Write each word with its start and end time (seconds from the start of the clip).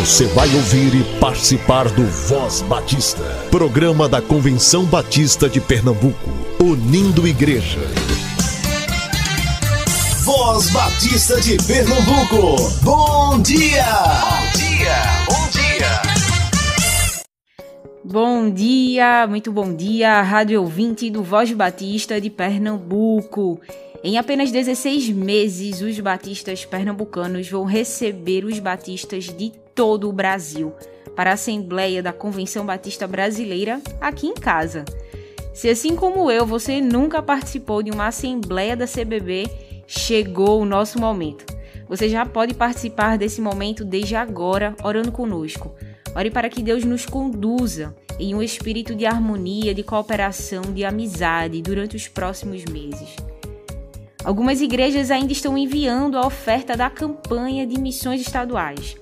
Você 0.00 0.26
vai 0.26 0.52
ouvir 0.54 0.92
e 0.92 1.20
participar 1.20 1.88
do 1.88 2.04
Voz 2.04 2.62
Batista, 2.62 3.22
programa 3.48 4.08
da 4.08 4.20
Convenção 4.20 4.84
Batista 4.84 5.48
de 5.48 5.60
Pernambuco, 5.60 6.30
unindo 6.60 7.26
igreja. 7.28 7.78
Voz 10.24 10.68
Batista 10.70 11.40
de 11.40 11.56
Pernambuco, 11.64 12.70
bom 12.82 13.40
dia! 13.40 13.84
Bom 14.20 14.58
dia, 14.58 14.96
bom 15.26 15.48
dia! 15.52 16.02
Bom 18.04 18.50
dia, 18.50 19.26
muito 19.28 19.52
bom 19.52 19.72
dia, 19.74 20.20
rádio 20.22 20.60
ouvinte 20.60 21.08
do 21.08 21.22
Voz 21.22 21.50
Batista 21.52 22.20
de 22.20 22.28
Pernambuco. 22.30 23.60
Em 24.02 24.18
apenas 24.18 24.50
16 24.50 25.10
meses, 25.10 25.80
os 25.80 25.98
batistas 26.00 26.64
pernambucanos 26.64 27.48
vão 27.48 27.64
receber 27.64 28.44
os 28.44 28.58
batistas 28.58 29.24
de 29.24 29.63
todo 29.74 30.08
o 30.08 30.12
Brasil 30.12 30.72
para 31.14 31.30
a 31.30 31.34
Assembleia 31.34 32.02
da 32.02 32.12
Convenção 32.12 32.64
Batista 32.64 33.06
Brasileira 33.06 33.80
aqui 34.00 34.26
em 34.26 34.34
casa. 34.34 34.84
Se 35.52 35.68
assim 35.68 35.94
como 35.94 36.30
eu, 36.30 36.44
você 36.44 36.80
nunca 36.80 37.22
participou 37.22 37.82
de 37.82 37.90
uma 37.90 38.08
assembleia 38.08 38.76
da 38.76 38.86
CBB, 38.86 39.48
chegou 39.86 40.60
o 40.60 40.64
nosso 40.64 40.98
momento. 40.98 41.44
Você 41.88 42.08
já 42.08 42.26
pode 42.26 42.54
participar 42.54 43.16
desse 43.16 43.40
momento 43.40 43.84
desde 43.84 44.16
agora, 44.16 44.74
orando 44.82 45.12
conosco. 45.12 45.72
Ore 46.16 46.30
para 46.30 46.48
que 46.48 46.62
Deus 46.62 46.84
nos 46.84 47.06
conduza 47.06 47.94
em 48.18 48.34
um 48.34 48.42
espírito 48.42 48.94
de 48.94 49.04
harmonia, 49.04 49.74
de 49.74 49.82
cooperação, 49.82 50.62
de 50.62 50.84
amizade 50.84 51.60
durante 51.60 51.96
os 51.96 52.08
próximos 52.08 52.64
meses. 52.64 53.16
Algumas 54.24 54.60
igrejas 54.60 55.10
ainda 55.10 55.32
estão 55.32 55.58
enviando 55.58 56.16
a 56.16 56.26
oferta 56.26 56.76
da 56.76 56.88
campanha 56.88 57.66
de 57.66 57.78
missões 57.78 58.20
estaduais. 58.20 58.96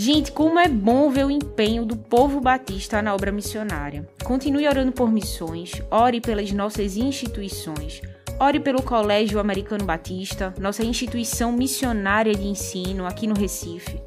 Gente, 0.00 0.30
como 0.30 0.60
é 0.60 0.68
bom 0.68 1.10
ver 1.10 1.26
o 1.26 1.30
empenho 1.30 1.84
do 1.84 1.96
povo 1.96 2.40
batista 2.40 3.02
na 3.02 3.12
obra 3.12 3.32
missionária. 3.32 4.08
Continue 4.22 4.68
orando 4.68 4.92
por 4.92 5.10
missões, 5.10 5.72
ore 5.90 6.20
pelas 6.20 6.52
nossas 6.52 6.96
instituições, 6.96 8.00
ore 8.38 8.60
pelo 8.60 8.80
Colégio 8.80 9.40
Americano 9.40 9.84
Batista, 9.84 10.54
nossa 10.56 10.84
instituição 10.84 11.50
missionária 11.50 12.32
de 12.32 12.46
ensino 12.46 13.06
aqui 13.06 13.26
no 13.26 13.34
Recife. 13.34 14.00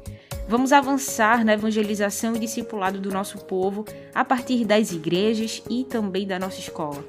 Vamos 0.48 0.72
avançar 0.72 1.44
na 1.44 1.52
evangelização 1.52 2.34
e 2.36 2.38
discipulado 2.38 2.98
do 2.98 3.10
nosso 3.10 3.44
povo 3.44 3.84
a 4.14 4.24
partir 4.24 4.64
das 4.64 4.92
igrejas 4.92 5.62
e 5.68 5.84
também 5.84 6.26
da 6.26 6.38
nossa 6.38 6.58
escola. 6.58 7.04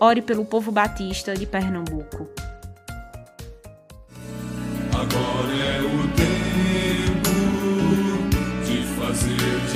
Ore 0.00 0.22
pelo 0.22 0.46
povo 0.46 0.72
batista 0.72 1.34
de 1.34 1.44
Pernambuco. 1.44 2.26
Agora 4.90 5.52
é 5.54 5.82
o 5.82 6.11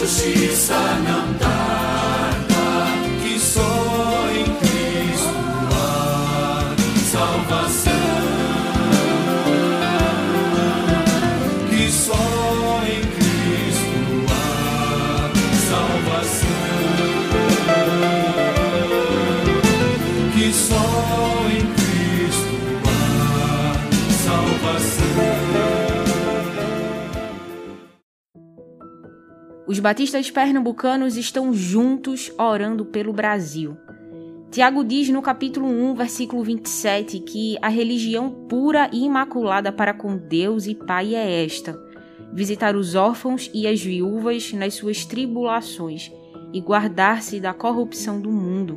justiça 0.00 0.74
não 1.04 1.39
Os 29.70 29.78
batistas 29.78 30.28
pernambucanos 30.28 31.16
estão 31.16 31.54
juntos 31.54 32.32
orando 32.36 32.84
pelo 32.84 33.12
Brasil. 33.12 33.76
Tiago 34.50 34.82
diz 34.82 35.08
no 35.10 35.22
capítulo 35.22 35.68
1, 35.68 35.94
versículo 35.94 36.42
27, 36.42 37.20
que 37.20 37.56
a 37.62 37.68
religião 37.68 38.32
pura 38.48 38.90
e 38.92 39.04
imaculada 39.04 39.70
para 39.70 39.94
com 39.94 40.16
Deus 40.16 40.66
e 40.66 40.74
Pai 40.74 41.14
é 41.14 41.44
esta: 41.44 41.80
visitar 42.32 42.74
os 42.74 42.96
órfãos 42.96 43.48
e 43.54 43.68
as 43.68 43.80
viúvas 43.80 44.52
nas 44.52 44.74
suas 44.74 45.04
tribulações 45.04 46.10
e 46.52 46.60
guardar-se 46.60 47.38
da 47.38 47.54
corrupção 47.54 48.20
do 48.20 48.32
mundo. 48.32 48.76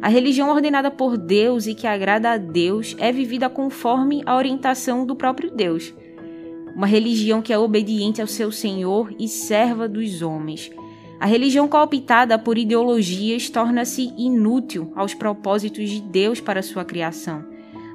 A 0.00 0.08
religião 0.08 0.48
ordenada 0.48 0.90
por 0.90 1.18
Deus 1.18 1.66
e 1.66 1.74
que 1.74 1.86
agrada 1.86 2.30
a 2.30 2.38
Deus 2.38 2.96
é 2.98 3.12
vivida 3.12 3.50
conforme 3.50 4.22
a 4.24 4.34
orientação 4.34 5.04
do 5.04 5.14
próprio 5.14 5.50
Deus. 5.50 5.92
Uma 6.74 6.86
religião 6.86 7.42
que 7.42 7.52
é 7.52 7.58
obediente 7.58 8.20
ao 8.20 8.26
seu 8.26 8.50
Senhor 8.50 9.14
e 9.18 9.28
serva 9.28 9.88
dos 9.88 10.22
homens. 10.22 10.70
A 11.20 11.26
religião 11.26 11.68
cooptada 11.68 12.38
por 12.38 12.58
ideologias 12.58 13.48
torna-se 13.48 14.12
inútil 14.16 14.92
aos 14.96 15.14
propósitos 15.14 15.88
de 15.88 16.00
Deus 16.00 16.40
para 16.40 16.62
sua 16.62 16.84
criação. 16.84 17.44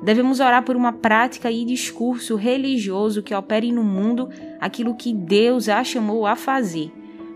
Devemos 0.02 0.40
orar 0.40 0.64
por 0.64 0.76
uma 0.76 0.94
prática 0.94 1.52
e 1.52 1.66
discurso 1.66 2.36
religioso 2.36 3.24
que 3.24 3.34
opere 3.34 3.72
no 3.72 3.84
mundo 3.84 4.30
aquilo 4.60 4.96
que 4.96 5.12
Deus 5.12 5.68
a 5.68 5.84
chamou 5.84 6.26
a 6.26 6.36
fazer: 6.36 6.92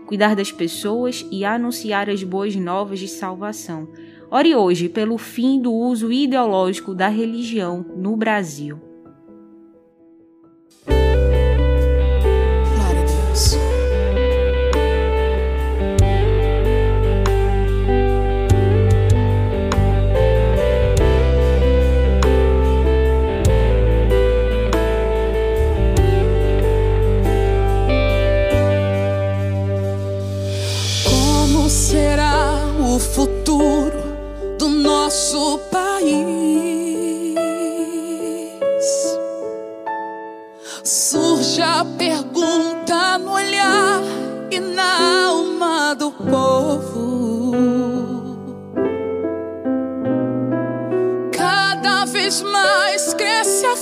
cuidar 0.06 0.36
das 0.36 0.52
pessoas 0.52 1.26
e 1.30 1.44
anunciar 1.44 2.08
as 2.08 2.22
boas 2.22 2.54
novas 2.54 3.00
de 3.00 3.08
salvação. 3.08 3.88
Ore 4.30 4.54
hoje 4.54 4.88
pelo 4.88 5.18
fim 5.18 5.60
do 5.60 5.72
uso 5.72 6.10
ideológico 6.10 6.94
da 6.94 7.08
religião 7.08 7.84
no 7.96 8.16
Brasil. 8.16 8.91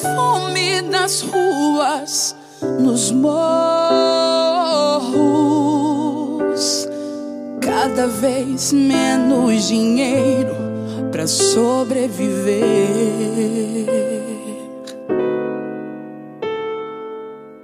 fome 0.00 0.80
nas 0.82 1.20
ruas, 1.20 2.34
nos 2.80 3.10
morros. 3.10 3.40
Cada 7.60 8.06
vez 8.06 8.72
menos 8.72 9.68
dinheiro 9.68 10.54
para 11.10 11.26
sobreviver. 11.26 12.60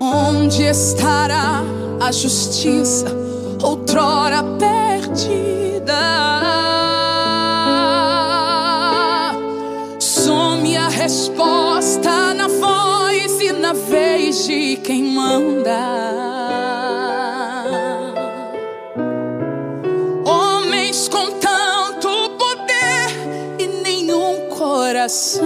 Onde 0.00 0.62
estará 0.62 1.62
a 2.00 2.12
justiça? 2.12 3.06
Outrora 3.62 4.42
perdida 4.58 5.65
quem 14.78 15.02
manda. 15.04 15.78
Homens 20.24 21.08
com 21.08 21.30
tanto 21.38 22.08
poder 22.38 23.10
e 23.58 23.66
nenhum 23.82 24.48
coração. 24.50 25.44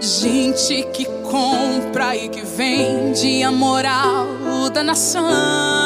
Gente 0.00 0.82
que 0.92 1.04
compra 1.22 2.16
e 2.16 2.28
que 2.28 2.42
vende 2.42 3.42
a 3.42 3.50
moral 3.50 4.26
da 4.72 4.82
nação. 4.82 5.79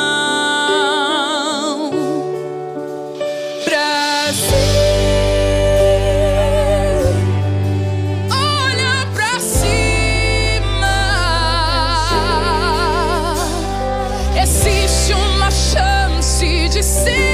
existe 14.44 15.14
uma 15.14 15.50
chance 15.50 16.68
de 16.68 16.82
ser. 16.82 17.33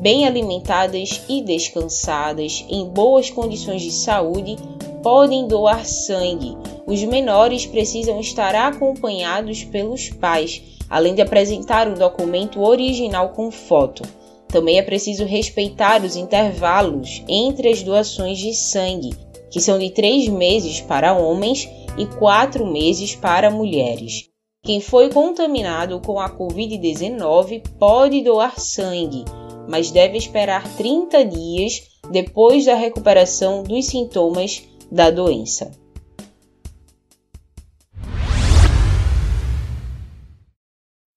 bem 0.00 0.26
alimentadas 0.26 1.22
e 1.28 1.42
descansadas, 1.42 2.64
em 2.68 2.86
boas 2.88 3.30
condições 3.30 3.82
de 3.82 3.92
saúde, 3.92 4.56
podem 5.02 5.46
doar 5.46 5.84
sangue. 5.84 6.56
Os 6.86 7.02
menores 7.04 7.66
precisam 7.66 8.20
estar 8.20 8.54
acompanhados 8.54 9.64
pelos 9.64 10.08
pais, 10.08 10.62
além 10.88 11.14
de 11.14 11.22
apresentar 11.22 11.88
um 11.88 11.94
documento 11.94 12.60
original 12.60 13.30
com 13.30 13.50
foto. 13.50 14.02
Também 14.48 14.78
é 14.78 14.82
preciso 14.82 15.24
respeitar 15.24 16.02
os 16.02 16.16
intervalos 16.16 17.22
entre 17.28 17.68
as 17.68 17.82
doações 17.82 18.38
de 18.38 18.54
sangue, 18.54 19.14
que 19.50 19.60
são 19.60 19.78
de 19.78 19.90
três 19.90 20.26
meses 20.28 20.80
para 20.80 21.12
homens 21.12 21.68
e 21.98 22.06
quatro 22.06 22.66
meses 22.66 23.14
para 23.14 23.50
mulheres. 23.50 24.27
Quem 24.62 24.80
foi 24.80 25.08
contaminado 25.10 26.00
com 26.00 26.18
a 26.18 26.28
Covid-19 26.28 27.62
pode 27.78 28.22
doar 28.22 28.58
sangue, 28.58 29.24
mas 29.68 29.90
deve 29.90 30.18
esperar 30.18 30.64
30 30.76 31.24
dias 31.24 31.80
depois 32.10 32.64
da 32.64 32.74
recuperação 32.74 33.62
dos 33.62 33.86
sintomas 33.86 34.62
da 34.90 35.10
doença. 35.10 35.70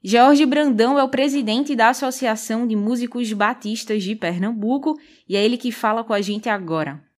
Jorge 0.03 0.45
Brandão 0.45 0.97
é 0.97 1.03
o 1.03 1.09
presidente 1.09 1.75
da 1.75 1.89
Associação 1.89 2.67
de 2.67 2.75
Músicos 2.75 3.31
Batistas 3.33 4.03
de 4.03 4.15
Pernambuco 4.15 4.97
e 5.27 5.35
é 5.35 5.43
ele 5.43 5.57
que 5.57 5.71
fala 5.71 6.03
com 6.03 6.13
a 6.13 6.21
gente 6.21 6.47
agora. 6.47 7.10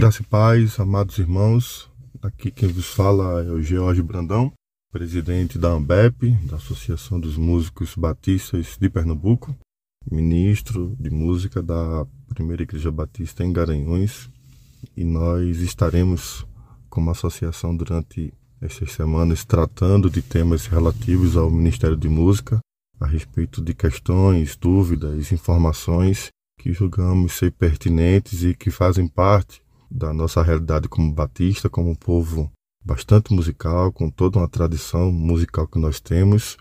Graça 0.00 0.22
e 0.22 0.24
paz, 0.24 0.80
amados 0.80 1.18
irmãos. 1.18 1.86
Aqui 2.22 2.50
quem 2.50 2.70
vos 2.70 2.86
fala 2.86 3.44
é 3.44 3.50
o 3.50 3.60
Jorge 3.60 4.00
Brandão, 4.00 4.50
presidente 4.90 5.58
da 5.58 5.72
AMBEP, 5.72 6.30
da 6.46 6.56
Associação 6.56 7.20
dos 7.20 7.36
Músicos 7.36 7.94
Batistas 7.94 8.78
de 8.80 8.88
Pernambuco, 8.88 9.54
ministro 10.10 10.96
de 10.98 11.10
música 11.10 11.62
da 11.62 12.06
Primeira 12.30 12.62
Igreja 12.62 12.90
Batista 12.90 13.44
em 13.44 13.52
Garanhuns, 13.52 14.30
e 14.96 15.04
nós 15.04 15.58
estaremos 15.58 16.46
como 16.88 17.10
associação 17.10 17.76
durante 17.76 18.32
estas 18.58 18.92
semanas 18.92 19.44
tratando 19.44 20.08
de 20.08 20.22
temas 20.22 20.64
relativos 20.64 21.36
ao 21.36 21.50
Ministério 21.50 21.98
de 21.98 22.08
Música, 22.08 22.58
a 22.98 23.06
respeito 23.06 23.60
de 23.60 23.74
questões, 23.74 24.56
dúvidas, 24.56 25.30
informações 25.30 26.30
que 26.58 26.72
julgamos 26.72 27.34
ser 27.34 27.52
pertinentes 27.52 28.42
e 28.44 28.54
que 28.54 28.70
fazem 28.70 29.06
parte 29.06 29.60
da 29.90 30.12
nossa 30.12 30.42
realidade 30.42 30.88
como 30.88 31.12
batista, 31.12 31.68
como 31.68 31.90
um 31.90 31.94
povo 31.94 32.50
bastante 32.84 33.32
musical, 33.32 33.92
com 33.92 34.10
toda 34.10 34.38
uma 34.38 34.48
tradição 34.48 35.10
musical 35.10 35.66
que 35.66 35.78
nós 35.78 36.00
temos. 36.00 36.56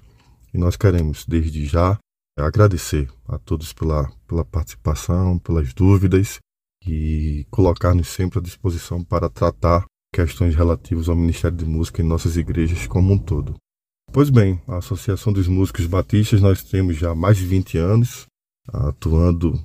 E 0.54 0.58
nós 0.58 0.76
queremos, 0.76 1.26
desde 1.26 1.66
já, 1.66 1.98
agradecer 2.38 3.10
a 3.28 3.38
todos 3.38 3.74
pela, 3.74 4.12
pela 4.28 4.44
participação, 4.44 5.38
pelas 5.40 5.74
dúvidas 5.74 6.40
e 6.86 7.46
colocar-nos 7.52 8.08
sempre 8.08 8.40
à 8.40 8.42
disposição 8.42 9.04
para 9.04 9.30
tratar 9.30 9.86
questões 10.14 10.56
relativas 10.56 11.08
ao 11.08 11.16
Ministério 11.16 11.58
de 11.58 11.66
Música 11.66 12.02
em 12.02 12.06
nossas 12.06 12.36
igrejas 12.38 12.88
como 12.88 13.14
um 13.14 13.18
todo. 13.18 13.56
Pois 14.12 14.30
bem, 14.30 14.60
a 14.68 14.78
Associação 14.78 15.32
dos 15.32 15.48
Músicos 15.48 15.86
Batistas 15.86 16.42
nós 16.42 16.64
temos 16.64 16.98
já 16.98 17.14
mais 17.14 17.38
de 17.38 17.46
20 17.46 17.78
anos 17.78 18.26
atuando, 18.74 19.60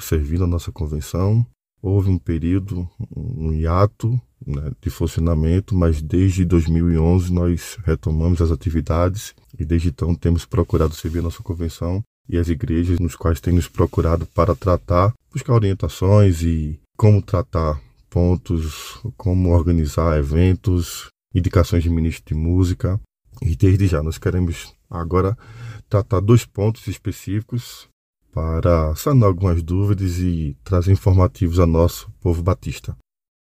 servindo 0.00 0.44
a 0.44 0.46
nossa 0.46 0.70
convenção. 0.70 1.46
Houve 1.80 2.10
um 2.10 2.18
período, 2.18 2.88
um 3.16 3.52
hiato 3.52 4.20
né, 4.44 4.72
de 4.80 4.90
funcionamento, 4.90 5.74
mas 5.74 6.02
desde 6.02 6.44
2011 6.44 7.32
nós 7.32 7.78
retomamos 7.84 8.40
as 8.40 8.50
atividades 8.50 9.34
e 9.58 9.64
desde 9.64 9.88
então 9.88 10.14
temos 10.14 10.44
procurado 10.44 10.94
servir 10.94 11.20
a 11.20 11.22
nossa 11.22 11.42
convenção 11.42 12.02
e 12.28 12.36
as 12.36 12.48
igrejas 12.48 12.98
nos 12.98 13.16
quais 13.16 13.40
tem 13.40 13.54
nos 13.54 13.68
procurado 13.68 14.26
para 14.26 14.54
tratar, 14.54 15.12
buscar 15.32 15.54
orientações 15.54 16.42
e 16.42 16.78
como 16.96 17.22
tratar 17.22 17.80
pontos, 18.10 19.00
como 19.16 19.50
organizar 19.50 20.18
eventos, 20.18 21.08
indicações 21.34 21.82
de 21.82 21.90
ministro 21.90 22.24
de 22.26 22.34
música. 22.34 23.00
E 23.40 23.54
desde 23.54 23.86
já 23.86 24.02
nós 24.02 24.18
queremos 24.18 24.74
agora 24.90 25.36
tratar 25.88 26.20
dois 26.20 26.44
pontos 26.44 26.86
específicos 26.86 27.88
para 28.38 28.94
sanar 28.94 29.26
algumas 29.26 29.64
dúvidas 29.64 30.20
e 30.20 30.56
trazer 30.62 30.92
informativos 30.92 31.58
a 31.58 31.66
nosso 31.66 32.08
povo 32.20 32.40
batista. 32.40 32.96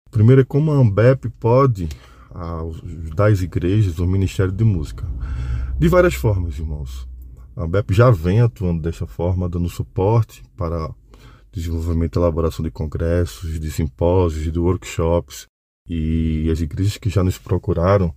Primeiro 0.09 0.39
é 0.39 0.45
como 0.45 0.71
a 0.71 0.77
Ambep 0.77 1.27
pode 1.31 1.89
ajudar 2.33 3.29
as 3.29 3.41
igrejas 3.41 3.99
o 3.99 4.07
Ministério 4.07 4.53
de 4.53 4.63
Música. 4.63 5.05
De 5.77 5.89
várias 5.89 6.13
formas, 6.13 6.57
irmãos. 6.57 7.05
A 7.57 7.63
Ambep 7.63 7.93
já 7.93 8.09
vem 8.09 8.39
atuando 8.39 8.81
dessa 8.81 9.05
forma, 9.05 9.49
dando 9.49 9.67
suporte 9.67 10.45
para 10.55 10.89
desenvolvimento 11.51 12.17
e 12.17 12.19
elaboração 12.19 12.63
de 12.63 12.71
congressos, 12.71 13.59
de 13.59 13.69
simpósios, 13.69 14.49
de 14.49 14.57
workshops. 14.57 15.45
E 15.89 16.49
as 16.49 16.61
igrejas 16.61 16.95
que 16.95 17.09
já 17.09 17.21
nos 17.21 17.37
procuraram, 17.37 18.15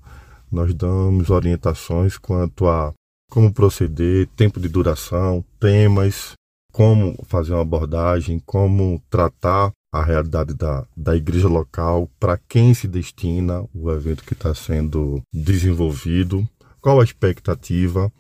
nós 0.49 0.73
damos 0.73 1.29
orientações 1.29 2.17
quanto 2.17 2.69
a 2.69 2.93
como 3.33 3.53
proceder, 3.53 4.29
tempo 4.37 4.61
de 4.61 4.69
duração, 4.69 5.45
temas, 5.59 6.39
como 6.73 7.17
fazer 7.25 7.53
uma 7.53 7.63
abordagem, 7.63 8.41
como 8.45 9.03
tratar 9.11 9.73
a 9.93 10.03
realidade 10.03 10.55
da, 10.55 10.87
da 10.97 11.17
igreja 11.17 11.49
local, 11.49 12.11
para 12.21 12.39
quem 12.49 12.75
se 12.75 12.87
destina 12.87 13.65
o 13.75 13.91
evento 13.91 14.25
que 14.25 14.35
está 14.35 14.55
sendo 14.55 15.23
desenvolvido, 15.33 16.47
qual 16.81 17.01
a 17.01 17.05
expectativa. 17.05 18.13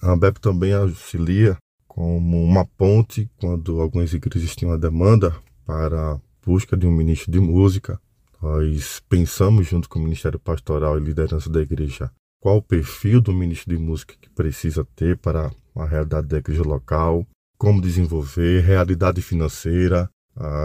A 0.00 0.12
ABEP 0.12 0.40
também 0.40 0.72
auxilia 0.72 1.56
como 1.86 2.42
uma 2.42 2.64
ponte 2.64 3.28
quando 3.38 3.80
algumas 3.80 4.14
igrejas 4.14 4.56
têm 4.56 4.68
uma 4.68 4.78
demanda 4.78 5.36
para 5.66 6.12
a 6.12 6.20
busca 6.46 6.76
de 6.76 6.86
um 6.86 6.92
ministro 6.92 7.30
de 7.30 7.40
música. 7.40 8.00
Nós 8.40 9.02
pensamos 9.08 9.66
junto 9.66 9.88
com 9.88 9.98
o 9.98 10.02
Ministério 10.02 10.38
Pastoral 10.38 10.96
e 10.96 11.02
liderança 11.02 11.50
da 11.50 11.60
igreja 11.60 12.10
qual 12.40 12.56
o 12.56 12.62
perfil 12.62 13.20
do 13.20 13.34
ministro 13.34 13.68
de 13.68 13.80
música 13.80 14.14
que 14.18 14.30
precisa 14.30 14.84
ter 14.96 15.18
para 15.18 15.52
a 15.76 15.84
realidade 15.84 16.26
da 16.26 16.38
igreja 16.38 16.62
local, 16.62 17.26
como 17.60 17.78
desenvolver, 17.78 18.62
realidade 18.62 19.20
financeira, 19.20 20.08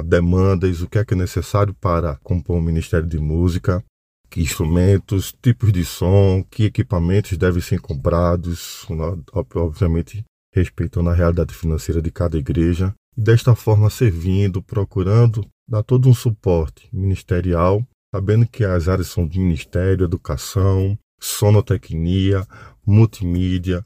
demandas, 0.05 0.81
o 0.81 0.87
que 0.87 0.97
é 0.97 1.03
que 1.03 1.13
é 1.13 1.17
necessário 1.17 1.73
para 1.73 2.15
compor 2.23 2.55
um 2.55 2.61
ministério 2.61 3.05
de 3.05 3.19
música, 3.19 3.83
que 4.29 4.39
instrumentos, 4.39 5.35
tipos 5.41 5.73
de 5.73 5.83
som, 5.83 6.41
que 6.49 6.63
equipamentos 6.63 7.37
devem 7.37 7.61
ser 7.61 7.81
comprados, 7.81 8.87
obviamente 9.33 10.23
respeitando 10.53 11.09
a 11.09 11.13
realidade 11.13 11.53
financeira 11.53 12.01
de 12.01 12.09
cada 12.09 12.37
igreja, 12.37 12.95
e 13.17 13.21
desta 13.21 13.53
forma 13.55 13.89
servindo, 13.89 14.63
procurando 14.63 15.45
dar 15.69 15.83
todo 15.83 16.07
um 16.07 16.13
suporte 16.13 16.87
ministerial, 16.93 17.85
sabendo 18.09 18.47
que 18.47 18.63
as 18.63 18.87
áreas 18.87 19.07
são 19.07 19.27
de 19.27 19.37
ministério, 19.37 20.05
educação, 20.05 20.97
sonotecnia, 21.19 22.47
multimídia, 22.85 23.85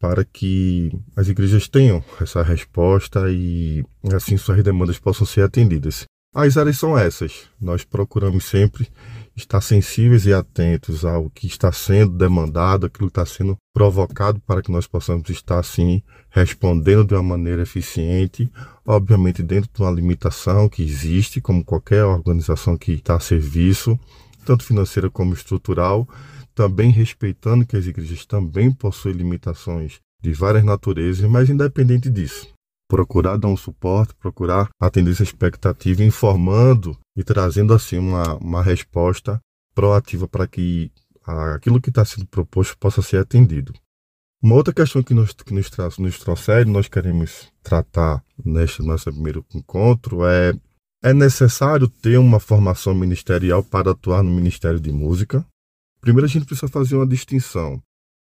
para 0.00 0.24
que 0.24 0.90
as 1.14 1.28
igrejas 1.28 1.68
tenham 1.68 2.02
essa 2.20 2.42
resposta 2.42 3.30
e 3.30 3.84
assim 4.14 4.38
suas 4.38 4.62
demandas 4.64 4.98
possam 4.98 5.26
ser 5.26 5.42
atendidas. 5.42 6.06
As 6.34 6.56
áreas 6.56 6.78
são 6.78 6.96
essas. 6.96 7.48
Nós 7.60 7.84
procuramos 7.84 8.44
sempre 8.44 8.88
estar 9.36 9.60
sensíveis 9.60 10.26
e 10.26 10.32
atentos 10.32 11.04
ao 11.04 11.28
que 11.28 11.46
está 11.46 11.70
sendo 11.70 12.16
demandado, 12.16 12.86
aquilo 12.86 13.10
que 13.10 13.20
está 13.20 13.26
sendo 13.26 13.56
provocado 13.74 14.40
para 14.40 14.62
que 14.62 14.70
nós 14.70 14.86
possamos 14.86 15.28
estar 15.28 15.58
assim 15.58 16.02
respondendo 16.30 17.04
de 17.04 17.14
uma 17.14 17.22
maneira 17.22 17.62
eficiente, 17.62 18.50
obviamente 18.86 19.42
dentro 19.42 19.70
de 19.72 19.82
uma 19.82 19.90
limitação 19.90 20.68
que 20.68 20.82
existe, 20.82 21.40
como 21.40 21.64
qualquer 21.64 22.04
organização 22.04 22.76
que 22.76 22.92
está 22.92 23.16
a 23.16 23.20
serviço, 23.20 23.98
tanto 24.44 24.64
financeira 24.64 25.10
como 25.10 25.34
estrutural, 25.34 26.08
também 26.60 26.90
respeitando 26.90 27.64
que 27.64 27.74
as 27.74 27.86
igrejas 27.86 28.26
também 28.26 28.70
possuem 28.70 29.14
limitações 29.14 29.98
de 30.22 30.30
várias 30.34 30.62
naturezas, 30.62 31.24
mas 31.26 31.48
independente 31.48 32.10
disso, 32.10 32.52
procurar 32.86 33.38
dar 33.38 33.48
um 33.48 33.56
suporte, 33.56 34.14
procurar 34.16 34.68
atender 34.78 35.12
essa 35.12 35.22
expectativa, 35.22 36.04
informando 36.04 36.98
e 37.16 37.24
trazendo 37.24 37.72
assim 37.72 37.96
uma, 37.96 38.34
uma 38.34 38.62
resposta 38.62 39.40
proativa 39.74 40.28
para 40.28 40.46
que 40.46 40.92
aquilo 41.24 41.80
que 41.80 41.88
está 41.88 42.04
sendo 42.04 42.26
proposto 42.26 42.76
possa 42.76 43.00
ser 43.00 43.16
atendido. 43.16 43.72
Uma 44.42 44.56
outra 44.56 44.74
questão 44.74 45.02
que 45.02 45.14
nos, 45.14 45.32
que 45.32 45.54
nos, 45.54 45.70
nos 45.98 46.18
trouxer, 46.18 46.66
nós 46.66 46.88
queremos 46.88 47.50
tratar 47.62 48.22
neste 48.44 48.82
nosso 48.82 49.10
primeiro 49.10 49.46
encontro 49.54 50.26
é 50.26 50.52
é 51.02 51.14
necessário 51.14 51.88
ter 51.88 52.18
uma 52.18 52.38
formação 52.38 52.94
ministerial 52.94 53.64
para 53.64 53.92
atuar 53.92 54.22
no 54.22 54.30
Ministério 54.30 54.78
de 54.78 54.92
Música? 54.92 55.46
Primeiro 56.00 56.26
a 56.26 56.28
gente 56.28 56.46
precisa 56.46 56.68
fazer 56.68 56.96
uma 56.96 57.06
distinção 57.06 57.82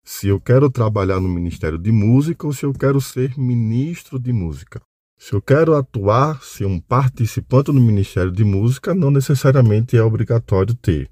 se 0.05 0.29
eu 0.29 0.41
quero 0.41 0.71
trabalhar 0.71 1.21
no 1.21 1.29
Ministério 1.29 1.79
de 1.79 1.93
Música 1.93 2.47
ou 2.47 2.53
se 2.53 2.65
eu 2.65 2.73
quero 2.73 3.01
ser 3.01 3.39
ministro 3.39 4.19
de 4.19 4.33
música. 4.33 4.81
Se 5.19 5.35
eu 5.35 5.43
quero 5.43 5.77
atuar, 5.77 6.43
ser 6.43 6.65
um 6.65 6.81
participante 6.81 7.71
no 7.71 7.81
Ministério 7.81 8.33
de 8.33 8.43
Música, 8.43 8.95
não 8.95 9.11
necessariamente 9.11 9.97
é 9.97 10.03
obrigatório 10.03 10.75
ter. 10.75 11.11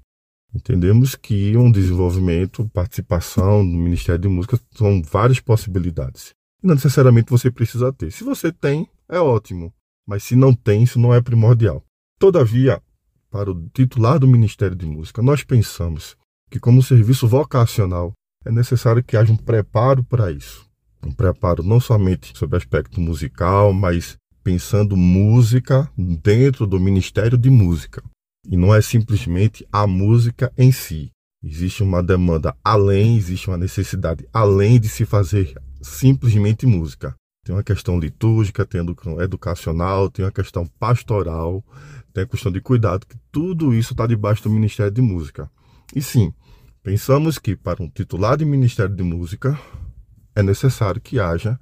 Entendemos 0.53 1.15
que 1.15 1.55
um 1.55 1.71
desenvolvimento, 1.71 2.67
participação 2.73 3.63
no 3.63 3.77
Ministério 3.77 4.19
de 4.19 4.27
Música 4.27 4.59
são 4.71 5.01
várias 5.03 5.39
possibilidades. 5.39 6.33
Não 6.61 6.73
necessariamente 6.73 7.29
você 7.29 7.51
precisa 7.51 7.93
ter. 7.93 8.11
Se 8.11 8.23
você 8.23 8.51
tem, 8.51 8.89
é 9.07 9.19
ótimo. 9.19 9.71
Mas 10.07 10.23
se 10.23 10.35
não 10.35 10.53
tem, 10.53 10.83
isso 10.83 10.99
não 10.99 11.13
é 11.13 11.21
primordial. 11.21 11.85
Todavia, 12.17 12.81
para 13.29 13.51
o 13.51 13.69
titular 13.69 14.17
do 14.17 14.27
Ministério 14.27 14.75
de 14.75 14.87
Música, 14.87 15.21
nós 15.21 15.43
pensamos 15.43 16.17
que, 16.49 16.59
como 16.59 16.81
serviço 16.81 17.27
vocacional, 17.27 18.13
é 18.45 18.51
necessário 18.51 19.03
que 19.03 19.17
haja 19.17 19.31
um 19.31 19.37
preparo 19.37 20.03
para 20.03 20.31
isso. 20.31 20.65
Um 21.05 21.11
preparo 21.11 21.63
não 21.63 21.79
somente 21.79 22.37
sobre 22.37 22.57
aspecto 22.57 22.99
musical, 22.99 23.73
mas 23.73 24.17
pensando 24.43 24.97
música 24.97 25.89
dentro 25.97 26.65
do 26.65 26.79
Ministério 26.79 27.37
de 27.37 27.49
Música. 27.49 28.01
E 28.47 28.57
não 28.57 28.73
é 28.73 28.81
simplesmente 28.81 29.65
a 29.71 29.85
música 29.85 30.51
em 30.57 30.71
si. 30.71 31.11
Existe 31.43 31.83
uma 31.83 32.01
demanda 32.01 32.55
além, 32.63 33.17
existe 33.17 33.47
uma 33.47 33.57
necessidade 33.57 34.27
além 34.33 34.79
de 34.79 34.89
se 34.89 35.05
fazer 35.05 35.53
simplesmente 35.81 36.65
música. 36.65 37.15
Tem 37.45 37.55
uma 37.55 37.63
questão 37.63 37.99
litúrgica, 37.99 38.65
tem 38.65 38.81
a 38.81 39.23
educacional, 39.23 40.09
tem 40.09 40.25
uma 40.25 40.31
questão 40.31 40.65
pastoral, 40.79 41.63
tem 42.13 42.23
a 42.23 42.27
questão 42.27 42.51
de 42.51 42.59
cuidado, 42.59 43.05
que 43.05 43.17
tudo 43.31 43.73
isso 43.73 43.93
está 43.93 44.05
debaixo 44.05 44.43
do 44.43 44.49
Ministério 44.49 44.91
de 44.91 45.01
Música. 45.01 45.49
E 45.95 46.01
sim, 46.01 46.33
Pensamos 46.81 47.37
que 47.37 47.57
para 47.57 47.83
um 47.83 47.89
titular 47.89 48.37
de 48.37 48.45
Ministério 48.45 48.95
de 48.95 49.03
Música 49.03 49.59
é 50.33 50.41
necessário 50.41 51.01
que 51.01 51.19
haja 51.19 51.59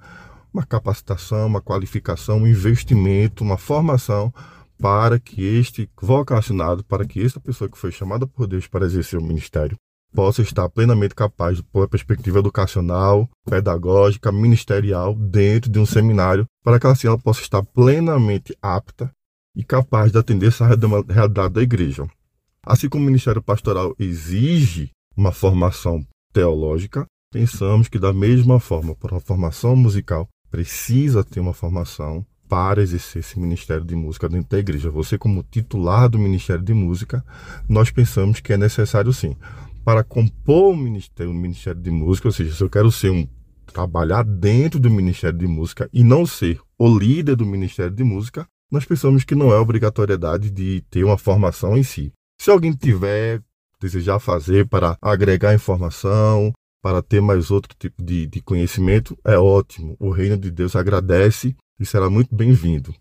uma 0.53 0.63
capacitação, 0.63 1.47
uma 1.47 1.59
qualificação, 1.59 2.37
um 2.37 2.47
investimento, 2.47 3.43
uma 3.43 3.57
formação 3.57 4.31
para 4.79 5.19
que 5.19 5.43
este 5.43 5.89
vocacionado, 5.99 6.83
para 6.83 7.03
que 7.03 7.21
esta 7.21 7.39
pessoa 7.39 7.69
que 7.69 7.77
foi 7.77 7.91
chamada 7.91 8.27
por 8.27 8.45
Deus 8.45 8.67
para 8.67 8.85
exercer 8.85 9.19
o 9.19 9.23
ministério, 9.23 9.75
possa 10.13 10.43
estar 10.43 10.69
plenamente 10.69 11.15
capaz, 11.15 11.59
por 11.59 11.89
perspectiva 11.89 12.37
educacional, 12.37 13.27
pedagógica, 13.43 14.31
ministerial, 14.31 15.15
dentro 15.15 15.69
de 15.71 15.79
um 15.79 15.85
seminário, 15.85 16.45
para 16.63 16.79
que 16.79 16.85
assim 16.85 17.07
ela 17.07 17.17
possa 17.17 17.41
estar 17.41 17.63
plenamente 17.63 18.55
apta 18.61 19.11
e 19.55 19.63
capaz 19.63 20.11
de 20.11 20.19
atender 20.19 20.47
essa 20.47 20.67
realidade 20.67 21.53
da 21.55 21.61
igreja. 21.61 22.07
Assim 22.69 22.89
como 22.89 23.03
o 23.03 23.07
ministério 23.07 23.41
pastoral 23.41 23.95
exige 23.97 24.91
uma 25.15 25.31
formação 25.31 26.05
teológica, 26.33 27.05
pensamos 27.31 27.87
que 27.87 27.97
da 27.97 28.11
mesma 28.11 28.59
forma, 28.59 28.93
para 28.93 29.13
uma 29.13 29.21
formação 29.21 29.73
musical, 29.73 30.27
precisa 30.51 31.23
ter 31.23 31.39
uma 31.39 31.53
formação 31.53 32.25
para 32.49 32.81
exercer 32.81 33.21
esse 33.21 33.39
ministério 33.39 33.85
de 33.85 33.95
música 33.95 34.27
dentro 34.27 34.49
da 34.49 34.59
igreja. 34.59 34.91
Você, 34.91 35.17
como 35.17 35.43
titular 35.43 36.09
do 36.09 36.19
ministério 36.19 36.61
de 36.61 36.73
música, 36.73 37.23
nós 37.69 37.89
pensamos 37.89 38.41
que 38.41 38.51
é 38.51 38.57
necessário 38.57 39.13
sim. 39.13 39.33
Para 39.85 40.03
compor 40.03 40.73
o 40.73 40.75
ministério, 40.75 41.31
o 41.31 41.35
ministério 41.35 41.81
de 41.81 41.89
música, 41.89 42.27
ou 42.27 42.33
seja, 42.33 42.53
se 42.53 42.61
eu 42.61 42.69
quero 42.69 42.91
ser 42.91 43.11
um 43.11 43.25
trabalhar 43.65 44.23
dentro 44.23 44.77
do 44.77 44.91
ministério 44.91 45.37
de 45.37 45.47
música 45.47 45.89
e 45.93 46.03
não 46.03 46.25
ser 46.25 46.59
o 46.77 46.97
líder 46.97 47.37
do 47.37 47.45
ministério 47.45 47.95
de 47.95 48.03
música, 48.03 48.45
nós 48.69 48.83
pensamos 48.83 49.23
que 49.23 49.35
não 49.35 49.53
é 49.53 49.57
obrigatoriedade 49.57 50.51
de 50.51 50.81
ter 50.89 51.05
uma 51.05 51.17
formação 51.17 51.77
em 51.77 51.83
si. 51.83 52.11
Se 52.37 52.51
alguém 52.51 52.71
tiver 52.73 53.41
desejar 53.79 54.19
fazer 54.19 54.67
para 54.67 54.97
agregar 55.01 55.53
informação, 55.53 56.53
para 56.81 57.01
ter 57.01 57.21
mais 57.21 57.51
outro 57.51 57.75
tipo 57.77 58.01
de, 58.01 58.25
de 58.25 58.41
conhecimento, 58.41 59.17
é 59.25 59.37
ótimo. 59.37 59.95
O 59.99 60.09
reino 60.09 60.37
de 60.37 60.49
Deus 60.49 60.75
agradece 60.75 61.55
e 61.79 61.85
será 61.85 62.09
muito 62.09 62.33
bem-vindo. 62.33 62.93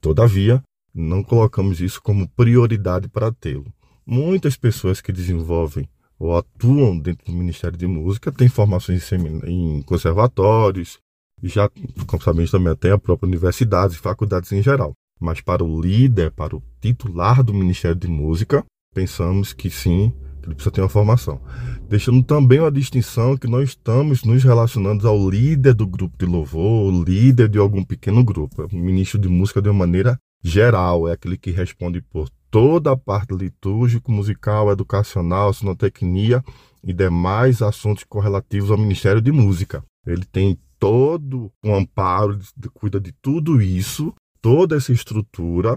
Todavia, 0.00 0.62
não 0.94 1.22
colocamos 1.22 1.80
isso 1.80 2.02
como 2.02 2.28
prioridade 2.28 3.08
para 3.08 3.32
tê-lo. 3.32 3.72
Muitas 4.04 4.56
pessoas 4.56 5.00
que 5.00 5.12
desenvolvem 5.12 5.88
ou 6.18 6.36
atuam 6.36 6.98
dentro 6.98 7.24
do 7.26 7.32
Ministério 7.32 7.78
de 7.78 7.86
Música 7.86 8.30
têm 8.30 8.48
formações 8.48 9.10
em 9.12 9.82
conservatórios, 9.82 10.98
e 11.42 11.48
já, 11.48 11.70
como 12.06 12.22
sabemos, 12.22 12.50
também 12.50 12.76
tem 12.76 12.90
a 12.90 12.98
própria 12.98 13.26
universidade 13.26 13.94
e 13.94 13.98
faculdades 13.98 14.52
em 14.52 14.62
geral. 14.62 14.92
Mas 15.18 15.40
para 15.40 15.64
o 15.64 15.80
líder, 15.80 16.30
para 16.32 16.54
o 16.54 16.62
titular 16.80 17.42
do 17.42 17.54
Ministério 17.54 17.96
de 17.96 18.08
Música, 18.08 18.64
pensamos 18.94 19.52
que 19.52 19.70
sim, 19.70 20.12
ele 20.42 20.54
precisa 20.54 20.70
ter 20.70 20.80
uma 20.80 20.88
formação. 20.88 21.40
Deixando 21.88 22.22
também 22.22 22.60
uma 22.60 22.70
distinção 22.70 23.36
que 23.36 23.46
nós 23.46 23.70
estamos 23.70 24.24
nos 24.24 24.42
relacionando 24.42 25.06
ao 25.06 25.28
líder 25.28 25.74
do 25.74 25.86
grupo 25.86 26.16
de 26.18 26.26
louvor, 26.26 26.92
o 26.92 27.04
líder 27.04 27.48
de 27.48 27.58
algum 27.58 27.84
pequeno 27.84 28.24
grupo. 28.24 28.66
O 28.72 28.76
ministro 28.76 29.18
de 29.18 29.28
música 29.28 29.60
de 29.60 29.68
uma 29.68 29.78
maneira 29.78 30.18
geral, 30.42 31.08
é 31.08 31.12
aquele 31.12 31.36
que 31.36 31.50
responde 31.50 32.00
por 32.00 32.28
toda 32.50 32.92
a 32.92 32.96
parte 32.96 33.34
litúrgico, 33.34 34.10
musical, 34.10 34.70
educacional, 34.70 35.52
sinotecnia 35.52 36.42
e 36.82 36.92
demais 36.92 37.62
assuntos 37.62 38.04
correlativos 38.04 38.70
ao 38.70 38.78
Ministério 38.78 39.20
de 39.20 39.30
Música. 39.30 39.84
Ele 40.06 40.24
tem 40.24 40.58
todo 40.78 41.52
um 41.62 41.74
amparo, 41.74 42.38
cuida 42.72 42.98
de 42.98 43.12
tudo 43.12 43.60
isso, 43.60 44.14
toda 44.40 44.76
essa 44.76 44.92
estrutura 44.92 45.76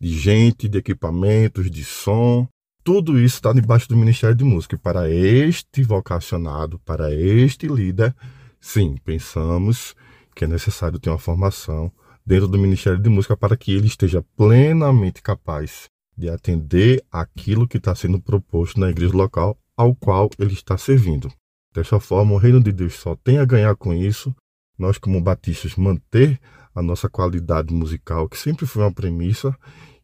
de 0.00 0.18
gente, 0.18 0.68
de 0.68 0.78
equipamentos, 0.78 1.70
de 1.70 1.84
som. 1.84 2.48
Tudo 2.82 3.18
isso 3.18 3.36
está 3.36 3.52
debaixo 3.52 3.88
do 3.88 3.96
Ministério 3.96 4.34
de 4.34 4.44
Música. 4.44 4.74
E 4.74 4.78
para 4.78 5.10
este 5.10 5.82
vocacionado, 5.82 6.78
para 6.78 7.14
este 7.14 7.68
líder, 7.68 8.14
sim, 8.58 8.96
pensamos 9.04 9.94
que 10.34 10.44
é 10.44 10.48
necessário 10.48 10.98
ter 10.98 11.10
uma 11.10 11.18
formação 11.18 11.92
dentro 12.24 12.48
do 12.48 12.58
Ministério 12.58 12.98
de 12.98 13.10
Música 13.10 13.36
para 13.36 13.56
que 13.56 13.72
ele 13.72 13.86
esteja 13.86 14.24
plenamente 14.36 15.20
capaz 15.20 15.88
de 16.16 16.28
atender 16.30 17.04
aquilo 17.10 17.68
que 17.68 17.76
está 17.76 17.94
sendo 17.94 18.20
proposto 18.20 18.78
na 18.80 18.90
igreja 18.90 19.16
local 19.16 19.58
ao 19.76 19.94
qual 19.94 20.30
ele 20.38 20.52
está 20.52 20.76
servindo. 20.76 21.32
Dessa 21.74 22.00
forma, 22.00 22.34
o 22.34 22.36
reino 22.36 22.62
de 22.62 22.72
Deus 22.72 22.94
só 22.94 23.14
tem 23.16 23.38
a 23.38 23.44
ganhar 23.44 23.74
com 23.76 23.94
isso. 23.94 24.34
Nós, 24.78 24.98
como 24.98 25.20
batistas, 25.20 25.76
manter 25.76 26.40
a 26.74 26.82
nossa 26.82 27.08
qualidade 27.08 27.72
musical, 27.72 28.28
que 28.28 28.36
sempre 28.36 28.66
foi 28.66 28.82
uma 28.82 28.92
premissa, 28.92 29.56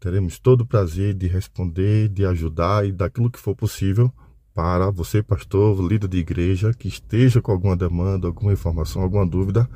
Teremos 0.00 0.38
todo 0.38 0.62
o 0.62 0.66
prazer 0.66 1.14
de 1.14 1.26
responder, 1.26 2.08
de 2.08 2.24
ajudar 2.24 2.86
e 2.86 2.92
daquilo 2.92 3.30
que 3.30 3.38
for 3.38 3.54
possível 3.54 4.10
para 4.54 4.90
você, 4.90 5.22
pastor, 5.22 5.80
líder 5.80 6.08
de 6.08 6.18
igreja, 6.18 6.72
que 6.72 6.88
esteja 6.88 7.40
com 7.40 7.52
alguma 7.52 7.76
demanda, 7.76 8.26
alguma 8.26 8.52
informação, 8.52 9.02
alguma 9.02 9.26
dúvida, 9.26 9.68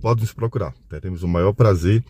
pode 0.00 0.20
nos 0.20 0.32
procurar. 0.32 0.74
Teremos 0.88 1.22
o 1.22 1.28
maior 1.28 1.52
prazer 1.52 2.04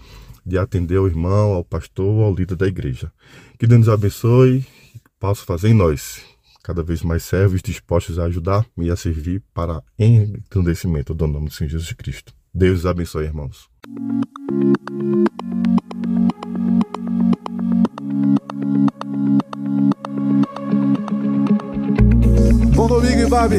de 0.45 0.59
atender 0.59 0.99
ao 0.99 1.07
irmão, 1.07 1.53
ao 1.53 1.65
pastor, 1.65 2.25
ao 2.25 2.35
líder 2.35 2.57
da 2.57 2.67
igreja. 2.67 3.13
Que 3.59 3.67
Deus 3.67 3.81
nos 3.81 3.89
abençoe 3.89 4.67
e 4.95 5.01
possa 5.19 5.45
fazer 5.45 5.69
em 5.69 5.75
nós 5.75 6.30
cada 6.63 6.83
vez 6.83 7.03
mais 7.03 7.23
servos 7.23 7.63
dispostos 7.63 8.19
a 8.19 8.25
ajudar 8.25 8.67
e 8.77 8.91
a 8.91 8.97
servir 8.97 9.43
para 9.53 9.83
engrandecimento 9.99 11.15
do 11.15 11.27
nome 11.27 11.49
do 11.49 11.55
Senhor 11.55 11.71
Jesus 11.71 11.93
Cristo. 11.93 12.33
Deus 12.53 12.85
abençoe, 12.85 13.25
irmãos. 13.25 13.69
Bom 22.75 22.89
domingo, 22.89 23.29
Babi. 23.29 23.59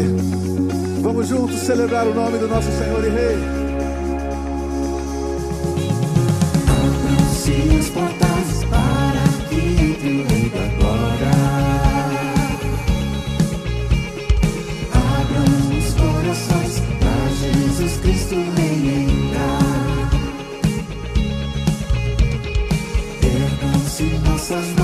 Vamos 1.02 1.28
juntos 1.28 1.56
celebrar 1.60 2.08
o 2.08 2.14
nome 2.14 2.38
do 2.38 2.48
nosso 2.48 2.70
Senhor 2.72 3.04
e 3.06 3.10
Rei. 3.10 3.38
Abram-se 6.68 7.78
as 7.80 7.90
portas 7.90 8.64
para 8.70 9.50
que 9.50 9.56
entre 9.56 10.22
o 10.22 10.28
Rei 10.28 10.50
da 10.50 10.81
so 24.52 24.81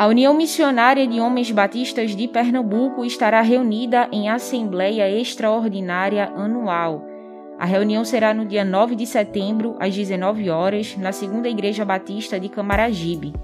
A 0.00 0.06
União 0.06 0.32
Missionária 0.32 1.06
de 1.06 1.20
Homens 1.20 1.50
Batistas 1.50 2.16
de 2.16 2.26
Pernambuco 2.26 3.04
estará 3.04 3.42
reunida 3.42 4.08
em 4.10 4.30
Assembleia 4.30 5.06
Extraordinária 5.10 6.32
Anual. 6.34 7.04
A 7.58 7.66
reunião 7.66 8.02
será 8.02 8.32
no 8.32 8.46
dia 8.46 8.64
9 8.64 8.96
de 8.96 9.04
setembro, 9.04 9.76
às 9.78 9.94
19 9.94 10.48
horas, 10.48 10.96
na 10.96 11.12
Segunda 11.12 11.50
Igreja 11.50 11.84
Batista 11.84 12.40
de 12.40 12.48
Camaragibe. 12.48 13.34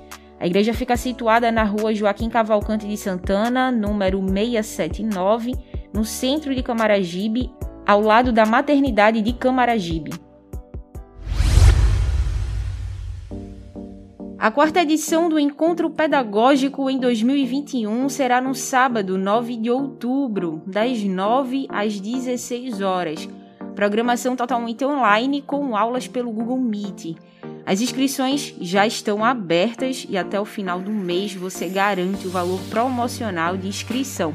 A 0.40 0.46
igreja 0.46 0.72
fica 0.72 0.96
situada 0.96 1.52
na 1.52 1.62
rua 1.62 1.94
Joaquim 1.94 2.30
Cavalcante 2.30 2.88
de 2.88 2.96
Santana, 2.96 3.70
número 3.70 4.18
679, 4.20 5.52
no 5.92 6.06
centro 6.06 6.54
de 6.54 6.62
Camaragibe, 6.62 7.52
ao 7.86 8.00
lado 8.00 8.32
da 8.32 8.46
maternidade 8.46 9.20
de 9.20 9.34
Camaragibe. 9.34 10.25
A 14.38 14.50
quarta 14.50 14.82
edição 14.82 15.30
do 15.30 15.38
Encontro 15.38 15.88
Pedagógico 15.88 16.90
em 16.90 17.00
2021 17.00 18.06
será 18.10 18.38
no 18.38 18.54
sábado, 18.54 19.16
9 19.16 19.56
de 19.56 19.70
outubro, 19.70 20.62
das 20.66 21.02
9 21.02 21.66
às 21.70 21.98
16 21.98 22.82
horas. 22.82 23.26
Programação 23.74 24.36
totalmente 24.36 24.84
online 24.84 25.40
com 25.40 25.74
aulas 25.74 26.06
pelo 26.06 26.30
Google 26.30 26.58
Meet. 26.58 27.16
As 27.64 27.80
inscrições 27.80 28.54
já 28.60 28.86
estão 28.86 29.24
abertas 29.24 30.06
e 30.06 30.18
até 30.18 30.38
o 30.38 30.44
final 30.44 30.80
do 30.80 30.92
mês 30.92 31.32
você 31.32 31.66
garante 31.66 32.26
o 32.26 32.30
valor 32.30 32.60
promocional 32.68 33.56
de 33.56 33.68
inscrição. 33.68 34.34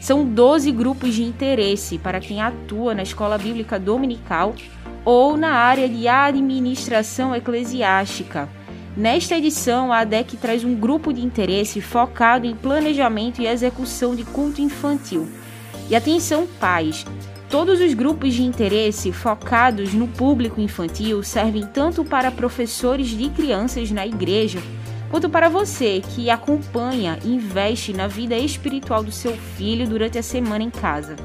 São 0.00 0.26
12 0.26 0.72
grupos 0.72 1.14
de 1.14 1.22
interesse 1.22 1.98
para 1.98 2.18
quem 2.18 2.42
atua 2.42 2.96
na 2.96 3.04
escola 3.04 3.38
bíblica 3.38 3.78
dominical 3.78 4.56
ou 5.04 5.36
na 5.36 5.52
área 5.52 5.88
de 5.88 6.08
administração 6.08 7.32
eclesiástica. 7.32 8.48
Nesta 8.96 9.36
edição, 9.36 9.92
a 9.92 10.00
ADEC 10.00 10.36
traz 10.36 10.62
um 10.62 10.72
grupo 10.72 11.12
de 11.12 11.20
interesse 11.20 11.80
focado 11.80 12.46
em 12.46 12.54
planejamento 12.54 13.42
e 13.42 13.46
execução 13.46 14.14
de 14.14 14.22
culto 14.22 14.60
infantil. 14.60 15.28
E 15.90 15.96
atenção, 15.96 16.46
pais! 16.60 17.04
Todos 17.50 17.80
os 17.80 17.92
grupos 17.92 18.34
de 18.34 18.44
interesse 18.44 19.10
focados 19.10 19.92
no 19.92 20.06
público 20.06 20.60
infantil 20.60 21.24
servem 21.24 21.66
tanto 21.66 22.04
para 22.04 22.30
professores 22.30 23.08
de 23.08 23.28
crianças 23.30 23.90
na 23.90 24.06
igreja, 24.06 24.62
quanto 25.10 25.28
para 25.28 25.48
você 25.48 26.00
que 26.14 26.30
acompanha 26.30 27.18
e 27.24 27.34
investe 27.34 27.92
na 27.92 28.06
vida 28.06 28.36
espiritual 28.38 29.02
do 29.02 29.12
seu 29.12 29.32
filho 29.56 29.88
durante 29.88 30.18
a 30.18 30.22
semana 30.22 30.62
em 30.62 30.70
casa. 30.70 31.16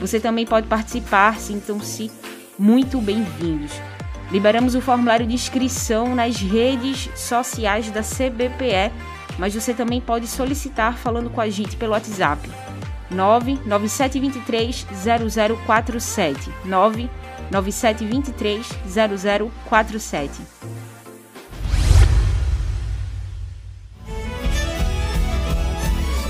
Você 0.00 0.18
também 0.18 0.46
pode 0.46 0.66
participar, 0.66 1.38
sintam-se 1.38 2.10
muito 2.58 2.98
bem-vindos. 2.98 3.89
Liberamos 4.30 4.76
o 4.76 4.80
formulário 4.80 5.26
de 5.26 5.34
inscrição 5.34 6.14
nas 6.14 6.36
redes 6.36 7.10
sociais 7.16 7.90
da 7.90 8.00
CBPE, 8.00 8.92
mas 9.38 9.54
você 9.54 9.74
também 9.74 10.00
pode 10.00 10.28
solicitar 10.28 10.96
falando 10.96 11.30
com 11.30 11.40
a 11.40 11.48
gente 11.48 11.76
pelo 11.76 11.92
WhatsApp 11.92 12.48
99723 13.10 14.86
0047 15.66 16.48
99723 16.64 18.68
0047. 19.68 20.42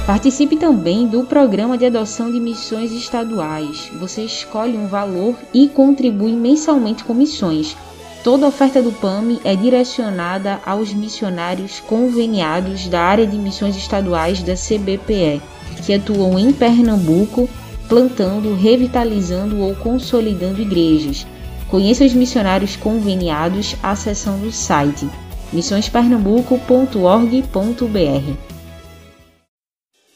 Participe 0.06 0.56
também 0.56 1.06
do 1.06 1.24
programa 1.24 1.76
de 1.78 1.84
adoção 1.84 2.32
de 2.32 2.40
missões 2.40 2.90
estaduais. 2.90 3.92
Você 4.00 4.22
escolhe 4.22 4.76
um 4.76 4.88
valor 4.88 5.36
e 5.54 5.68
contribui 5.68 6.32
mensalmente 6.32 7.04
com 7.04 7.14
missões. 7.14 7.76
Toda 8.22 8.46
oferta 8.46 8.82
do 8.82 8.92
PAMI 8.92 9.40
é 9.44 9.56
direcionada 9.56 10.60
aos 10.66 10.92
missionários 10.92 11.80
conveniados 11.80 12.86
da 12.86 13.00
área 13.00 13.26
de 13.26 13.38
missões 13.38 13.74
estaduais 13.76 14.42
da 14.42 14.52
CBPE, 14.54 15.40
que 15.86 15.94
atuam 15.94 16.38
em 16.38 16.52
Pernambuco, 16.52 17.48
plantando, 17.88 18.54
revitalizando 18.54 19.60
ou 19.60 19.74
consolidando 19.74 20.60
igrejas. 20.60 21.26
Conheça 21.70 22.04
os 22.04 22.12
missionários 22.12 22.76
conveniados 22.76 23.74
acessando 23.82 24.46
o 24.46 24.52
site 24.52 25.08
missõespernambuco.org.br. 25.52 28.36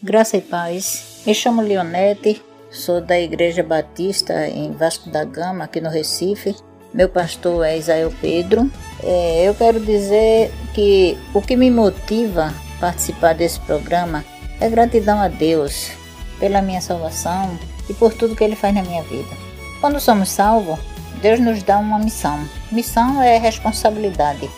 Graça 0.02 0.36
e 0.36 0.42
paz. 0.42 1.22
Me 1.26 1.34
chamo 1.34 1.62
Leonete, 1.62 2.42
sou 2.70 3.00
da 3.00 3.18
Igreja 3.18 3.62
Batista 3.62 4.46
em 4.46 4.72
Vasco 4.72 5.08
da 5.08 5.24
Gama, 5.24 5.64
aqui 5.64 5.80
no 5.80 5.88
Recife. 5.88 6.54
Meu 6.94 7.08
pastor 7.08 7.66
é 7.66 7.76
Isael 7.76 8.14
Pedro. 8.20 8.70
É, 9.02 9.42
eu 9.48 9.54
quero 9.56 9.80
dizer 9.80 10.54
que 10.72 11.18
o 11.34 11.42
que 11.42 11.56
me 11.56 11.68
motiva 11.68 12.54
a 12.76 12.80
participar 12.80 13.34
desse 13.34 13.58
programa 13.58 14.24
é 14.60 14.68
gratidão 14.68 15.18
a 15.18 15.26
Deus 15.26 15.90
pela 16.38 16.62
minha 16.62 16.80
salvação 16.80 17.58
e 17.90 17.94
por 17.94 18.14
tudo 18.14 18.36
que 18.36 18.44
Ele 18.44 18.54
faz 18.54 18.72
na 18.72 18.82
minha 18.82 19.02
vida. 19.02 19.34
Quando 19.80 19.98
somos 19.98 20.28
salvos, 20.28 20.78
Deus 21.20 21.40
nos 21.40 21.64
dá 21.64 21.78
uma 21.78 21.98
missão. 21.98 22.38
Missão 22.70 23.20
é 23.20 23.38
responsabilidade. 23.38 24.48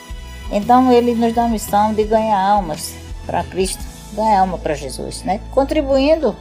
Então 0.53 0.93
Ele 0.93 1.15
nos 1.15 1.33
dá 1.33 1.45
a 1.45 1.49
missão 1.49 1.95
de 1.95 2.05
ganhar 2.05 2.39
almas 2.39 2.95
para 3.25 3.45
Cristo, 3.45 3.83
ganhar 4.13 4.41
alma 4.41 4.59
para 4.59 4.75
Jesus, 4.75 5.23
né? 5.23 5.41
Contribuindo, 5.53 6.37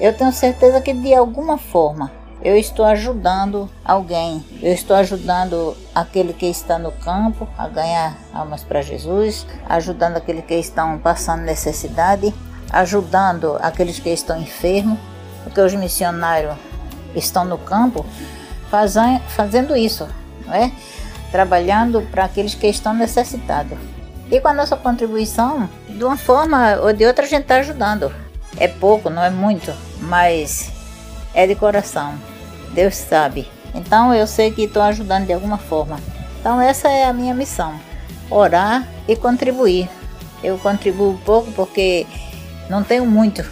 eu 0.00 0.14
tenho 0.14 0.32
certeza 0.32 0.80
que 0.80 0.94
de 0.94 1.14
alguma 1.14 1.58
forma 1.58 2.10
eu 2.46 2.56
estou 2.56 2.84
ajudando 2.84 3.68
alguém, 3.84 4.44
eu 4.62 4.72
estou 4.72 4.94
ajudando 4.94 5.76
aquele 5.92 6.32
que 6.32 6.46
está 6.46 6.78
no 6.78 6.92
campo 6.92 7.48
a 7.58 7.66
ganhar 7.66 8.16
almas 8.32 8.62
para 8.62 8.82
Jesus, 8.82 9.44
ajudando 9.68 10.16
aquele 10.16 10.42
que 10.42 10.54
estão 10.54 10.96
passando 10.96 11.42
necessidade, 11.42 12.32
ajudando 12.70 13.58
aqueles 13.60 13.98
que 13.98 14.10
estão 14.10 14.40
enfermos, 14.40 14.96
porque 15.42 15.60
os 15.60 15.74
missionários 15.74 16.54
estão 17.16 17.44
no 17.44 17.58
campo 17.58 18.06
fazendo 19.26 19.76
isso, 19.76 20.06
não 20.46 20.54
é? 20.54 20.70
trabalhando 21.32 22.00
para 22.12 22.26
aqueles 22.26 22.54
que 22.54 22.68
estão 22.68 22.94
necessitados. 22.94 23.76
E 24.30 24.40
com 24.40 24.46
a 24.46 24.54
nossa 24.54 24.76
contribuição, 24.76 25.68
de 25.88 26.04
uma 26.04 26.16
forma 26.16 26.76
ou 26.76 26.92
de 26.92 27.04
outra, 27.04 27.24
a 27.24 27.28
gente 27.28 27.42
está 27.42 27.56
ajudando. 27.56 28.14
É 28.56 28.68
pouco, 28.68 29.10
não 29.10 29.24
é 29.24 29.30
muito, 29.30 29.74
mas 30.00 30.70
é 31.34 31.44
de 31.44 31.56
coração. 31.56 32.14
Deus 32.76 32.94
sabe. 32.94 33.48
Então 33.74 34.14
eu 34.14 34.26
sei 34.26 34.52
que 34.52 34.64
estou 34.64 34.82
ajudando 34.82 35.26
de 35.26 35.32
alguma 35.32 35.56
forma. 35.56 35.98
Então 36.38 36.60
essa 36.60 36.88
é 36.88 37.06
a 37.06 37.12
minha 37.12 37.34
missão: 37.34 37.80
orar 38.30 38.86
e 39.08 39.16
contribuir. 39.16 39.88
Eu 40.44 40.58
contribuo 40.58 41.18
pouco 41.24 41.50
porque 41.52 42.06
não 42.68 42.84
tenho 42.84 43.06
muito, 43.06 43.44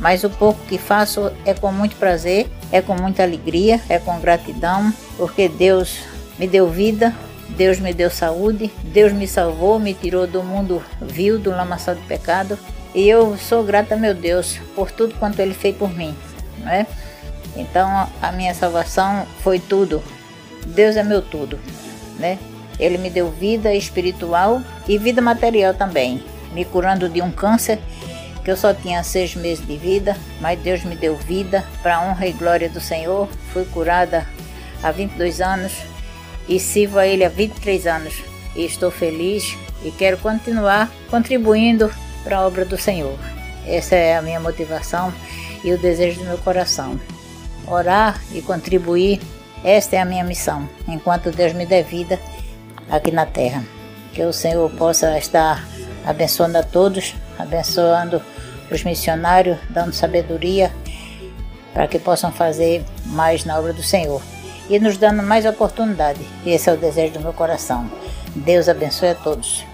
mas 0.00 0.24
o 0.24 0.28
pouco 0.28 0.60
que 0.66 0.76
faço 0.76 1.32
é 1.46 1.54
com 1.54 1.70
muito 1.70 1.94
prazer, 1.96 2.50
é 2.72 2.82
com 2.82 3.00
muita 3.00 3.22
alegria, 3.22 3.80
é 3.88 3.98
com 3.98 4.18
gratidão, 4.18 4.92
porque 5.16 5.48
Deus 5.48 6.00
me 6.36 6.48
deu 6.48 6.68
vida, 6.68 7.14
Deus 7.50 7.78
me 7.78 7.94
deu 7.94 8.10
saúde, 8.10 8.72
Deus 8.82 9.12
me 9.12 9.28
salvou, 9.28 9.78
me 9.78 9.94
tirou 9.94 10.26
do 10.26 10.42
mundo 10.42 10.82
vil, 11.00 11.38
do 11.38 11.50
lamaçal 11.50 11.94
do 11.94 12.02
pecado. 12.02 12.58
E 12.94 13.08
eu 13.08 13.36
sou 13.38 13.62
grata, 13.62 13.96
meu 13.96 14.14
Deus, 14.14 14.58
por 14.74 14.90
tudo 14.90 15.14
quanto 15.14 15.38
Ele 15.40 15.54
fez 15.54 15.76
por 15.76 15.94
mim. 15.94 16.14
Não 16.58 16.68
é? 16.68 16.86
Então 17.56 18.08
a 18.20 18.32
minha 18.32 18.54
salvação 18.54 19.26
foi 19.42 19.58
tudo. 19.58 20.02
Deus 20.66 20.96
é 20.96 21.02
meu 21.02 21.20
tudo, 21.20 21.58
né? 22.18 22.38
Ele 22.78 22.98
me 22.98 23.10
deu 23.10 23.30
vida 23.30 23.74
espiritual 23.74 24.62
e 24.88 24.96
vida 24.96 25.20
material 25.20 25.74
também, 25.74 26.22
me 26.52 26.64
curando 26.64 27.08
de 27.08 27.20
um 27.20 27.30
câncer 27.30 27.78
que 28.44 28.50
eu 28.50 28.56
só 28.56 28.74
tinha 28.74 29.04
seis 29.04 29.36
meses 29.36 29.64
de 29.64 29.76
vida, 29.76 30.16
mas 30.40 30.58
Deus 30.58 30.82
me 30.82 30.96
deu 30.96 31.16
vida 31.16 31.64
para 31.82 32.00
honra 32.02 32.26
e 32.26 32.32
glória 32.32 32.68
do 32.68 32.80
Senhor. 32.80 33.28
Fui 33.52 33.64
curada 33.66 34.26
há 34.82 34.90
22 34.90 35.40
anos 35.40 35.72
e 36.48 36.58
sirvo 36.58 36.98
a 36.98 37.06
Ele 37.06 37.24
há 37.24 37.28
23 37.28 37.86
anos 37.86 38.14
e 38.56 38.64
estou 38.64 38.90
feliz 38.90 39.56
e 39.84 39.90
quero 39.90 40.18
continuar 40.18 40.90
contribuindo 41.08 41.92
para 42.24 42.38
a 42.38 42.46
obra 42.46 42.64
do 42.64 42.76
Senhor. 42.76 43.18
Essa 43.66 43.94
é 43.94 44.16
a 44.16 44.22
minha 44.22 44.40
motivação 44.40 45.12
e 45.62 45.72
o 45.72 45.78
desejo 45.78 46.20
do 46.20 46.26
meu 46.26 46.38
coração 46.38 46.98
orar 47.72 48.20
e 48.32 48.42
contribuir. 48.42 49.20
Esta 49.64 49.96
é 49.96 50.00
a 50.00 50.04
minha 50.04 50.24
missão, 50.24 50.68
enquanto 50.88 51.30
Deus 51.30 51.52
me 51.52 51.64
der 51.64 51.84
vida 51.84 52.18
aqui 52.90 53.10
na 53.10 53.26
terra. 53.26 53.64
Que 54.12 54.22
o 54.22 54.32
Senhor 54.32 54.70
possa 54.72 55.16
estar 55.18 55.66
abençoando 56.04 56.58
a 56.58 56.62
todos, 56.62 57.14
abençoando 57.38 58.20
os 58.70 58.82
missionários, 58.84 59.58
dando 59.70 59.92
sabedoria 59.92 60.72
para 61.72 61.88
que 61.88 61.98
possam 61.98 62.30
fazer 62.30 62.84
mais 63.06 63.44
na 63.44 63.58
obra 63.58 63.72
do 63.72 63.82
Senhor 63.82 64.20
e 64.68 64.78
nos 64.78 64.96
dando 64.96 65.22
mais 65.22 65.46
oportunidade. 65.46 66.20
Esse 66.44 66.68
é 66.68 66.72
o 66.72 66.76
desejo 66.76 67.14
do 67.14 67.20
meu 67.20 67.32
coração. 67.32 67.90
Deus 68.34 68.68
abençoe 68.68 69.10
a 69.10 69.14
todos. 69.14 69.64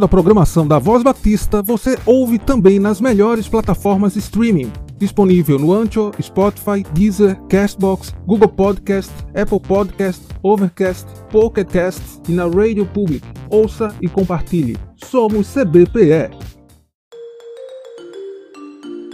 Toda 0.00 0.06
a 0.06 0.16
programação 0.16 0.66
da 0.66 0.78
Voz 0.78 1.02
Batista 1.02 1.60
você 1.60 1.98
ouve 2.06 2.38
também 2.38 2.78
nas 2.78 3.02
melhores 3.02 3.46
plataformas 3.46 4.14
de 4.14 4.20
streaming. 4.20 4.72
Disponível 4.96 5.58
no 5.58 5.74
Ancho, 5.74 6.10
Spotify, 6.22 6.82
Deezer, 6.94 7.38
Castbox, 7.50 8.14
Google 8.26 8.48
Podcast, 8.48 9.12
Apple 9.38 9.60
Podcast, 9.60 10.22
Overcast, 10.42 11.06
Pocket 11.30 11.68
Cast 11.68 12.00
e 12.26 12.32
na 12.32 12.44
Radio 12.46 12.86
Public. 12.86 13.28
Ouça 13.50 13.94
e 14.00 14.08
compartilhe. 14.08 14.78
Somos 15.04 15.52
CBPE. 15.52 16.30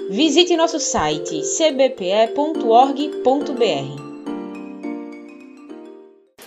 Visite 0.09 0.57
nosso 0.57 0.79
site 0.79 1.42
cbpe.org.br. 1.42 1.96